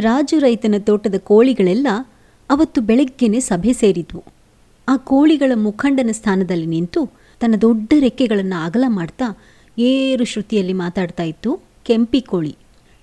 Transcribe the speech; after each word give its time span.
ರಾಜು 0.00 0.38
ರೈತನ 0.38 0.74
ತೋಟದ 0.78 1.14
ಕೋಳಿಗಳೆಲ್ಲ 1.18 1.86
ಅವತ್ತು 2.50 2.80
ಬೆಳಗ್ಗೆನೆ 2.80 3.40
ಸಭೆ 3.40 3.72
ಸೇರಿದ್ವು. 3.72 4.24
ಆ 4.88 4.96
ಕೋಳಿಗಳ 4.96 5.52
ಮುಖಂಡನ 5.54 6.10
ಸ್ಥಾನದಲ್ಲಿ 6.12 6.66
ನಿಂತು 6.66 7.10
ತನ್ನ 7.40 7.54
ದೊಡ್ಡ 7.60 7.92
ರೆಕ್ಕೆಗಳನ್ನು 8.00 8.64
ಅಗಲ 8.64 8.84
ಮಾಡ್ತಾ 8.88 9.38
ಏರು 9.78 10.24
ಶ್ರುತಿಯಲ್ಲಿ 10.24 10.72
ಮಾತಾಡ್ತಾ 10.72 11.22
ಇತ್ತು 11.22 11.60
ಕೆಂಪಿ 11.84 12.20
ಕೋಳಿ. 12.20 12.56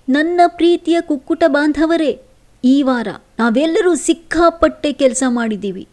ನನ್ನ 0.09 0.41
ಪ್ರೀತಿಯ 0.47 0.97
ಕುಕ್ಕುಟ 1.01 1.43
ಬಾಂಧವರೇ, 1.47 2.21
ಈ 2.63 2.81
ವಾರ 2.81 3.07
ನಾವೆಲ್ಲರೂ 3.39 3.95
ಸಿಕ್ಕಾಪಟ್ಟೆ 3.95 4.93
ಕೆಲಸ 4.93 5.23
ಮಾಡಿದ್ದೀವಿ. 5.27 5.87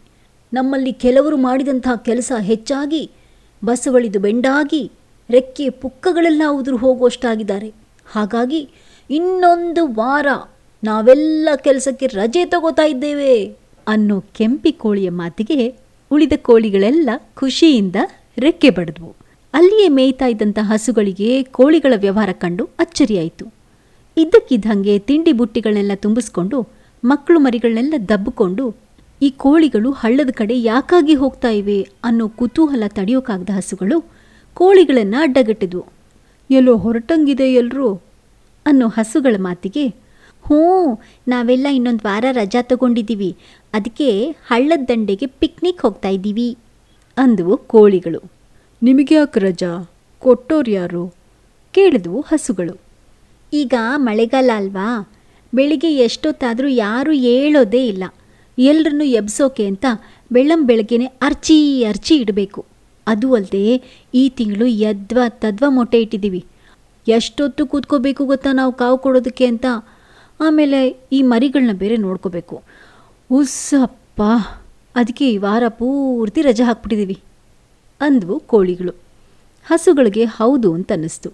ನಮ್ಮಲ್ಲಿ 0.53 0.93
ಕೆಲವರು 0.93 1.37
ಮಾಡಿದಂತಹ 1.37 1.95
ಕೆಲಸ 1.95 2.31
ಹೆಚ್ಚಾಗಿ 2.39 3.11
ಬಸವಳಿದು 3.65 4.19
ಬೆಂಡಾಗಿ 4.19 4.91
ರೆಕ್ಕೆ 5.29 5.69
ಪುಕ್ಕಗಳೆಲ್ಲ 5.69 6.41
ಉದುರು 6.49 6.77
ಹೋಗುವಷ್ಟಾಗಿದ್ದಾರೆ. 6.77 7.73
ಹಾಗಾಗಿ 8.11 8.69
ಇನ್ನೊಂದು 9.09 9.87
ವಾರ 9.87 10.27
ನಾವೆಲ್ಲ 10.83 11.49
ಕೆಲಸಕ್ಕೆ 11.55 12.07
ರಜೆ 12.07 12.45
ತಗೋತಾ 12.45 12.83
ಇದ್ದೇವೆ 12.83 13.45
ಅನ್ನೋ 13.87 14.19
ಕೆಂಪಿ 14.19 14.71
ಕೋಳಿಯ 14.71 15.09
ಮಾತಿಗೆ 15.09 15.75
ಉಳಿದ 16.11 16.33
ಕೋಳಿಗಳೆಲ್ಲ 16.41 17.09
ಖುಷಿಯಿಂದ 17.35 17.95
ರೆಕ್ಕೆ 18.37 18.69
ಬಡಿದ್ವು. 18.69 19.15
ಅಲ್ಲಿಯೇ 19.53 19.87
ಮೇಯ್ತಾ 19.87 20.25
ಇದ್ದಂಥ 20.25 20.59
ಹಸುಗಳಿಗೆ 20.61 21.43
ಕೋಳಿಗಳ 21.43 21.93
ವ್ಯವಹಾರ 21.95 22.29
ಕಂಡು 22.31 22.69
ಅಚ್ಚರಿಯಾಯಿತು. 22.79 23.53
ಇದ್ದಕ್ಕಿದ್ದಂಗೆ 24.17 24.99
ತಿಂಡಿ 24.99 25.31
ಬುಟ್ಟಿಗಳನ್ನೆಲ್ಲ 25.31 25.91
ತುಂಬಿಸ್ಕೊಂಡು, 25.95 26.69
ಮಕ್ಕಳು 27.03 27.39
ಮರಿಗಳನ್ನೆಲ್ಲ 27.39 27.93
ದಬ್ಬಿಕೊಂಡು, 28.09 28.75
ಈ 29.21 29.29
ಕೋಳಿಗಳು 29.29 29.91
ಹಳ್ಳದ 29.91 30.29
ಕಡೆ 30.31 30.61
ಯಾಕಾಗಿ 30.61 31.13
ಹೋಗ್ತಾ 31.13 31.49
ಇವೆ 31.49 31.87
ಅನ್ನೋ 32.03 32.27
ಕುತೂಹಲ 32.27 32.83
ತಡೆಯೋಕ್ಕಾಗದ 32.87 33.49
ಹಸುಗಳು 33.55 34.11
ಕೋಳಿಗಳನ್ನು 34.53 35.21
ಅಡ್ಡಗಟ್ಟಿದ್ವು. 35.21 35.85
ಎಲ್ಲೋ 36.51 36.77
ಹೊರಟಂಗಿದೆ 36.77 37.53
ಎಲ್ರೂ 37.53 37.93
ಅನ್ನೋ 38.65 38.87
ಹಸುಗಳ 38.87 39.35
ಮಾತಿಗೆ 39.37 40.08
ಹ್ಞೂ 40.49 41.01
ನಾವೆಲ್ಲ 41.27 41.67
ಇನ್ನೊಂದು 41.67 42.07
ವಾರ 42.07 42.25
ರಜಾ 42.31 42.61
ತಗೊಂಡಿದ್ದೀವಿ 42.61 43.37
ಅದಕ್ಕೆ 43.73 44.31
ಹಳ್ಳದ 44.47 44.79
ದಂಡೆಗೆ 44.87 45.25
ಪಿಕ್ನಿಕ್ 45.25 45.81
ಹೋಗ್ತಾ 45.81 46.09
ಇದ್ದೀವಿ 46.09 46.57
ಅಂದವು 47.17 47.57
ಕೋಳಿಗಳು. 47.57 48.31
ನಿಮಗೆ 48.83 49.15
ಯಾಕೆ 49.15 49.39
ರಜಾ? 49.39 49.89
ಕೊಟ್ಟೋರು 50.19 50.71
ಯಾರು? 50.71 51.13
ಕೇಳಿದವು 51.71 52.21
ಹಸುಗಳು. 52.21 52.79
ಈಗ 53.53 53.73
ಮಳೆಗಾಲ 53.95 54.51
ಅಲ್ವಾ? 54.55 55.09
ಬೆಳಿಗ್ಗೆ 55.53 55.95
ಎಷ್ಟೊತ್ತಾದರೂ 55.95 56.67
ಯಾರೂ 56.67 57.11
ಹೇಳೋದೇ 57.11 57.87
ಇಲ್ಲ. 57.87 58.03
ಎಲ್ರನ್ನೂ 58.57 59.03
ಎಬ್ಸೋಕೆ 59.03 59.65
ಅಂತ 59.65 59.85
ಬೆಳ್ಳಂ 60.31 60.65
ಬೆಳಗ್ಗೆನೆ 60.65 61.05
ಅರ್ಚಿ 61.05 61.83
ಅರ್ಚಿ 61.83 62.15
ಇಡಬೇಕು. 62.15 62.65
ಅದು 63.07 63.33
ಅಲ್ಲದೆ 63.33 63.81
ಈ 64.13 64.29
ತಿಂಗಳು 64.29 64.65
ಯದ್ವ 64.65 65.19
ತದ್ವ 65.27 65.65
ಮೊಟ್ಟೆ 65.69 66.01
ಇಟ್ಟಿದ್ದೀವಿ. 66.01 66.45
ಎಷ್ಟೊತ್ತು 67.07 67.67
ಕೂತ್ಕೋಬೇಕು 67.67 68.25
ಗೊತ್ತಾ 68.25 68.51
ನಾವು 68.51 68.73
ಕಾವು 68.73 68.97
ಕೊಡೋದಕ್ಕೆ 68.97 69.45
ಅಂತ 69.45 69.65
ಆಮೇಲೆ 70.39 70.97
ಈ 71.11 71.21
ಮರಿಗಳನ್ನ 71.21 71.73
ಬೇರೆ 71.73 71.97
ನೋಡ್ಕೋಬೇಕು. 71.97 72.61
ಉಸ್ಸಪ್ಪ 73.31 74.21
ಅದಕ್ಕೆ 74.95 75.31
ಈ 75.31 75.37
ವಾರ 75.37 75.63
ಪೂರ್ತಿ 75.67 76.41
ರಜೆ 76.41 76.63
ಹಾಕ್ಬಿಟ್ಟಿದ್ದೀವಿ 76.63 77.21
ಅಂದವು 78.01 78.39
ಕೋಳಿಗಳು. 78.39 78.91
ಹಸುಗಳಿಗೆ 79.65 80.23
ಹೌದು 80.23 80.73
ಅಂತ 80.73 80.91
ಅನ್ನಿಸ್ತು. 80.91 81.29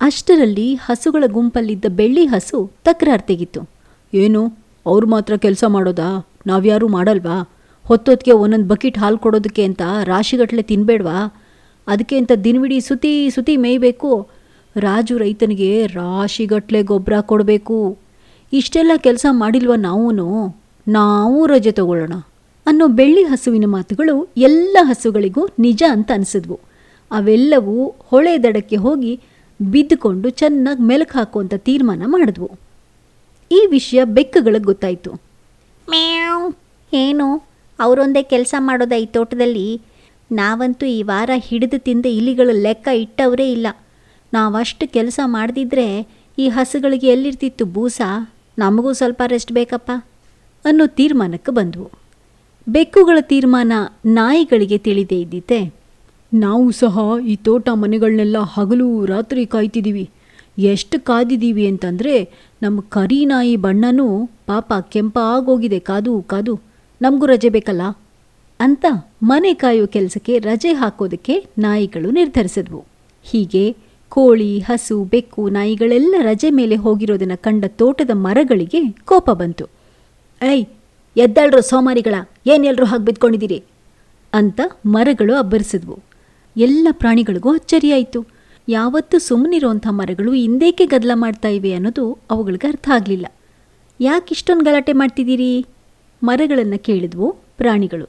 ಅಷ್ಟರಲ್ಲಿ 0.00 0.74
ಹಸುಗಳ 0.74 1.24
ಗುಂಪಲ್ಲಿದ್ದ 1.26 1.84
ಬೆಳ್ಳಿ 1.88 2.24
ಹಸು 2.24 2.70
ತಕರಾರು 2.84 3.26
ತೆಗಿತು. 3.26 3.70
ಏನು, 4.14 4.56
ಅವ್ರು 4.86 5.06
ಮಾತ್ರ 5.06 5.36
ಕೆಲಸ 5.36 5.64
ಮಾಡೋದಾ? 5.68 6.26
ನಾವ್ಯಾರೂ 6.46 6.88
ಮಾಡಲ್ವಾ? 6.88 7.50
ಹೊತ್ತೊತ್ತಿಗೆ 7.84 8.32
ಒಂದೊಂದು 8.32 8.68
ಬಕೆಟ್ 8.68 8.98
ಹಾಲು 8.98 9.18
ಕೊಡೋದಕ್ಕೆ 9.18 9.64
ಅಂತ 9.64 9.82
ರಾಶಿಗಟ್ಟಲೆ 10.04 10.62
ತಿನ್ಬೇಡ್ವಾ? 10.62 11.42
ಅದಕ್ಕೆ 11.86 12.16
ಅಂತ 12.16 12.32
ದಿನವಿಡೀ 12.44 12.80
ಸುತಿ 12.80 13.30
ಸುತಿ 13.30 13.56
ಮೇಯ್ಬೇಕು. 13.56 14.28
ರಾಜು 14.76 15.18
ರೈತನಿಗೆ 15.18 15.86
ರಾಶಿಗಟ್ಟಲೆ 15.86 16.82
ಗೊಬ್ಬರ 16.82 17.20
ಕೊಡಬೇಕು. 17.20 18.03
ಇಷ್ಟೆಲ್ಲ 18.54 18.92
ಕೆಲಸ 18.96 19.26
ಮಾಡಿಲ್ವ 19.30 19.74
ನಾವೂ 19.74 20.10
ನಾವು 20.88 21.46
ರಜೆ 21.46 21.70
ತಗೊಳ್ಳೋಣ 21.70 22.12
ಅನ್ನೋ 22.66 22.86
ಬೆಳ್ಳಿ 22.88 23.22
ಹಸುವಿನ 23.22 23.64
ಮಾತುಗಳು 23.66 24.28
ಎಲ್ಲ 24.36 24.76
ಹಸುಗಳಿಗೂ 24.82 25.48
ನಿಜ 25.58 25.82
ಅಂತ 25.90 26.10
ಅನಿಸಿದ್ವು. 26.14 26.60
ಅವೆಲ್ಲವೂ 27.10 27.94
ಹೊಳೆ 28.10 28.42
ದಡಕ್ಕೆ 28.42 28.76
ಹೋಗಿ 28.76 29.20
ಬಿದ್ದುಕೊಂಡು 29.60 30.30
ಚೆನ್ನಾಗಿ 30.30 30.82
ಮೆಲುಕು 30.82 31.18
ಹಾಕುವಂಥ 31.18 31.54
ತೀರ್ಮಾನ 31.54 32.02
ಮಾಡಿದ್ವು. 32.06 32.50
ಈ 33.50 33.66
ವಿಷಯ 33.70 34.04
ಬೆಕ್ಕುಗಳಿಗೆ 34.04 34.64
ಗೊತ್ತಾಯಿತು. 34.64 35.10
ಮ್ಯಾವ್! 35.90 36.54
ಏನು? 36.94 37.42
ಅವರೊಂದೇ 37.78 38.22
ಕೆಲಸ 38.22 38.54
ಮಾಡೋದ 38.58 38.92
ಈ 38.92 39.06
ತೋಟದಲ್ಲಿ? 39.06 39.80
ನಾವಂತೂ 40.32 40.86
ಈ 40.86 41.02
ವಾರ 41.02 41.30
ಹಿಡಿದು 41.36 41.78
ತಿಂದ 41.78 42.06
ಇಲಿಗಳ 42.06 42.48
ಲೆಕ್ಕ 42.52 42.88
ಇಟ್ಟವರೇ 42.88 43.52
ಇಲ್ಲ. 43.52 43.66
ನಾವಷ್ಟು 44.32 44.92
ಕೆಲಸ 44.92 45.20
ಮಾಡದಿದ್ರೆ 45.24 46.06
ಈ 46.38 46.48
ಹಸುಗಳಿಗೆ 46.48 47.06
ಎಲ್ಲಿರ್ತಿತ್ತು 47.06 47.64
ಬೂಸ 47.64 48.00
ನಮಗೂ 48.58 48.92
ಸ್ವಲ್ಪ 48.92 49.22
ರೆಸ್ಟ್ 49.26 49.52
ಬೇಕಪ್ಪ, 49.52 49.90
ಅನ್ನೋ 50.64 50.86
ತೀರ್ಮಾನಕ್ಕೆ 50.86 51.52
ಬಂದವು. 51.52 51.90
ಬೆಕ್ಕುಗಳ 52.68 53.18
ತೀರ್ಮಾನ 53.20 53.72
ನಾಯಿಗಳಿಗೆ 54.06 54.78
ತಿಳಿದೇ 54.78 55.20
ಇದ್ದಿತೆ. 55.20 55.74
ನಾವು 56.34 56.70
ಸಹ 56.72 56.98
ಈ 57.26 57.36
ತೋಟ 57.36 57.68
ಮನೆಗಳನ್ನೆಲ್ಲ 57.72 58.36
ಹಗಲು 58.38 59.04
ರಾತ್ರಿ 59.04 59.46
ಕಾಯ್ತಿದ್ದೀವಿ 59.46 60.10
ಎಷ್ಟು 60.58 61.00
ಕಾದಿದ್ದೀವಿ 61.00 61.66
ಅಂತಂದರೆ 61.66 62.14
ನಮ್ಮ 62.62 62.80
ಕರಿ 62.80 63.24
ನಾಯಿ 63.24 63.56
ಬಣ್ಣನೂ 63.56 64.26
ಪಾಪ 64.26 64.72
ಕೆಂಪಾಗೋಗಿದೆ, 64.88 65.78
ಕಾದು 65.78 66.22
ಕಾದು. 66.22 66.60
ನಮಗೂ 67.02 67.26
ರಜೆ 67.26 67.48
ಬೇಕಲ್ಲ? 67.48 67.82
ಅಂತ 68.60 68.84
ಮನೆ 69.22 69.54
ಕಾಯೋ 69.54 69.86
ಕೆಲಸಕ್ಕೆ 69.86 70.38
ರಜೆ 70.38 70.72
ಹಾಕೋದಕ್ಕೆ 70.72 71.44
ನಾಯಿಗಳು 71.58 72.10
ನಿರ್ಧರಿಸಿದ್ವು. 72.10 72.84
ಹೀಗೆ 73.22 73.76
ಕೋಳಿ, 74.14 74.58
ಹಸು, 74.58 75.04
ಬೆಕ್ಕು, 75.04 75.48
ನಾಯಿಗಳೆಲ್ಲ 75.48 76.14
ರಜೆ 76.20 76.50
ಮೇಲೆ 76.50 76.76
ಹೋಗಿರೋದನ್ನ 76.76 77.32
ಕಂಡ 77.34 77.64
ತೋಟದ 77.68 78.10
ಮರಗಳಿಗೆ 78.12 78.92
ಕೋಪ 79.04 79.30
ಬಂತು. 79.30 79.64
ಐ 80.42 80.64
ಎದ್ದಳ್ರು 81.16 81.62
ಸೋಮಾರಿಗಳ 81.62 82.14
ಏನೆಲ್ಲರೂ 82.46 82.86
ಹಾಗೆ 82.86 83.04
ಬಿದ್ಕೊಂಡಿದ್ದೀರಿ? 83.04 83.64
ಅಂತ 84.32 84.60
ಮರಗಳು 84.86 85.34
ಅಬ್ಬರಿಸಿದ್ವು. 85.34 85.98
ಎಲ್ಲ 86.56 86.88
ಪ್ರಾಣಿಗಳಿಗೂ 86.90 87.54
ಅಚ್ಚರಿಯಾಯಿತು. 87.54 88.26
ಯಾವತ್ತೂ 88.68 89.18
ಸುಮ್ಮನಿರೋಂಥ 89.18 89.86
ಮರಗಳು 89.90 90.32
ಹಿಂದೇಕೆ 90.32 90.86
ಗದ್ದಲ 90.86 91.10
ಮಾಡ್ತಾ 91.14 91.48
ಇವೆ 91.48 91.72
ಅನ್ನೋದು 91.72 92.18
ಅವುಗಳಿಗೆ 92.30 92.68
ಅರ್ಥ 92.68 92.88
ಆಗಲಿಲ್ಲ. 92.94 93.26
ಯಾಕೆ 94.00 94.28
ಇಷ್ಟೊಂದು 94.32 94.64
ಗಲಾಟೆ 94.64 94.92
ಮಾಡ್ತಿದ್ದೀರಿ? 94.92 95.66
ಮರಗಳನ್ನು 96.22 96.78
ಕೇಳಿದ್ವು 96.78 97.36
ಪ್ರಾಣಿಗಳು. 97.56 98.08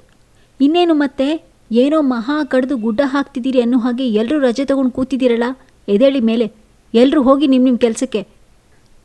ಇನ್ನೇನು 0.61 0.93
ಮತ್ತೆ? 0.93 1.45
ಏನೋ 1.71 2.01
ಮಹಾ 2.01 2.43
ಕಡಿದು 2.43 2.77
ಗುಡ್ಡ 2.77 3.01
ಹಾಕ್ತಿದ್ದೀರಿ 3.05 3.61
ಅನ್ನೋ 3.61 3.77
ಹಾಗೆ 3.77 4.09
ಎಲ್ಲರೂ 4.09 4.39
ರಜೆ 4.39 4.65
ತಗೊಂಡು 4.65 4.91
ಕೂತಿದ್ದೀರಲ್ಲ? 4.91 5.43
ಎದೇಳಿ 5.87 6.19
ಮೇಲೆ 6.19 6.51
ಎಲ್ಲರೂ 6.93 7.21
ಹೋಗಿ 7.21 7.47
ನಿಮ್ಮ 7.47 7.65
ನಿಮ್ಮ 7.65 7.77
ಕೆಲಸಕ್ಕೆ? 7.77 8.27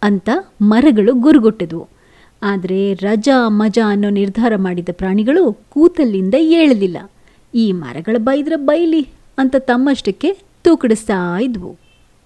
ಅಂತ 0.02 0.30
ಮರಗಳು 0.62 1.14
ಗುರುಗುಟ್ಟಿದ್ವು. 1.14 1.88
ಆದರೆ 2.42 2.94
ರಜಾ 2.94 3.48
ಮಜಾ 3.48 3.90
ಅನ್ನೋ 3.90 4.10
ನಿರ್ಧಾರ 4.10 4.52
ಮಾಡಿದ 4.56 4.88
ಪ್ರಾಣಿಗಳು 4.92 5.52
ಕೂತಲ್ಲಿಂದ 5.52 6.34
ಏಳಲಿಲ್ಲ. 6.38 7.10
ಈ 7.54 7.72
ಮರಗಳ 7.72 8.16
ಬೈದ್ರೆ 8.18 8.56
ಬೈಲಿ 8.56 9.08
ಅಂತ 9.38 9.56
ತಮ್ಮಷ್ಟಕ್ಕೆ 9.58 10.38
ತೂಕಡಿಸ್ತಾ 10.64 11.40
ಇದ್ವು. 11.40 11.76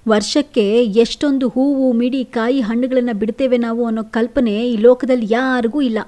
ವರ್ಷಕ್ಕೆ 0.09 0.85
ಎಷ್ಟೊಂದು 0.85 1.49
ಹೂವು, 1.49 1.93
ಮಿಡಿ, 1.93 2.25
ಕಾಯಿ 2.25 2.61
ಹಣ್ಣುಗಳನ್ನು 2.61 3.19
ಬಿಡ್ತೇವೆ 3.19 3.57
ನಾವು 3.57 3.87
ಅನ್ನೋ 3.87 4.03
ಕಲ್ಪನೆ 4.03 4.71
ಈ 4.71 4.77
ಲೋಕದಲ್ಲಿ 4.77 5.27
ಯಾರಿಗೂ 5.31 5.81
ಇಲ್ಲ. 5.81 5.99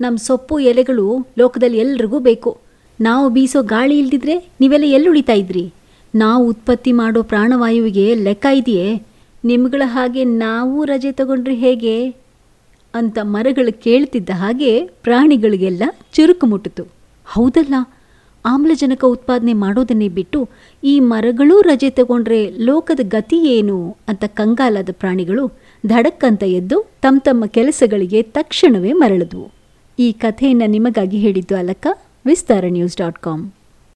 ನಮ್ಮ 0.00 0.18
ಸೊಪ್ಪು 0.18 0.58
ಎಲೆಗಳು 0.58 1.26
ಲೋಕದಲ್ಲಿ 1.38 1.78
ಎಲ್ರಿಗೂ 1.78 2.18
ಬೇಕು. 2.18 2.58
ನಾವು 3.00 3.28
ಬೀಸೋ 3.28 3.62
ಗಾಳಿ 3.62 3.98
ಇಲ್ದಿದ್ರೆ 3.98 4.50
ನೀವೆಲ್ಲ 4.60 4.84
ಎಲ್ಲಿ 4.84 5.08
ಉಳಿತಾ 5.08 5.32
ಇದ್ರಿ? 5.32 5.72
ನಾವು 6.14 6.42
ಉತ್ಪತ್ತಿ 6.48 6.92
ಮಾಡೋ 6.92 7.22
ಪ್ರಾಣವಾಯುವಿಗೆ 7.22 8.14
ಲೆಕ್ಕ 8.14 8.46
ಇದೆಯೇ? 8.54 8.88
ನಿಮ್ಗಳ 9.44 9.82
ಹಾಗೆ 9.84 10.24
ನಾವು 10.24 10.84
ರಜೆ 10.84 11.12
ತಗೊಂಡ್ರೆ 11.12 11.54
ಹೇಗೆ? 11.54 11.94
ಅಂತ 12.94 13.18
ಮರಗಳು 13.22 13.72
ಕೇಳ್ತಿದ್ದ 13.82 14.30
ಹಾಗೆ 14.34 14.72
ಪ್ರಾಣಿಗಳಿಗೆಲ್ಲ 14.86 15.82
ಚುರುಕು 16.12 16.46
ಮುಟ್ಟಿತು. 16.46 16.84
ಹೌದಲ್ಲ, 17.26 17.74
ಆಮ್ಲಜನಕ 18.44 19.02
ಉತ್ಪಾದನೆ 19.04 19.52
ಮಾಡೋದನ್ನೇ 19.52 20.08
ಬಿಟ್ಟು 20.08 20.40
ಈ 20.82 20.94
ಮರಗಳೂ 21.00 21.60
ರಜೆ 21.60 21.90
ತಗೊಂಡ್ರೆ 21.90 22.40
ಲೋಕದ 22.50 23.00
ಗತಿ 23.02 23.38
ಏನು 23.46 23.96
ಅಂತ 24.08 24.24
ಕಂಗಾಲಾದ 24.24 24.90
ಪ್ರಾಣಿಗಳು 24.92 25.44
ಧಡಕ್ಕಂತ 25.86 26.42
ಎದ್ದು 26.42 26.78
ತಮ್ಮ 27.00 27.18
ತಮ್ಮ 27.24 27.44
ಕೆಲಸಗಳಿಗೆ 27.46 28.22
ತಕ್ಷಣವೇ 28.22 28.92
ಮರಳಿದ್ವು. 28.92 29.46
ಈ 29.98 30.12
ಕಥೆಯನ್ನು 30.12 30.66
ನಿಮಗಾಗಿ 30.66 31.18
ಹೇಳಿದ್ದು 31.18 31.56
ಅಲಕ್ಕ 31.56 31.86
ವಿಸ್ತಾರ 32.26 32.64
ನ್ಯೂಸ್ 32.68 32.96
ಡಾಟ್ 32.96 33.18
ಕಾಮ್. 33.18 33.44